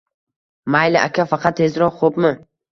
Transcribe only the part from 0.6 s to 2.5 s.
Mayli, aka, faqat tezroq, xo`pmi